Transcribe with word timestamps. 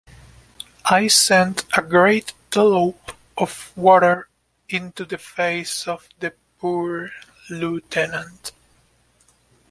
I 0.89 1.05
sent 1.09 1.65
a 1.77 1.81
great 1.83 2.33
dollop 2.49 3.11
of 3.37 3.71
water 3.77 4.29
into 4.67 5.05
the 5.05 5.19
face 5.19 5.87
of 5.87 6.07
the 6.19 6.33
poor 6.57 7.11
lieutenant. 7.51 8.51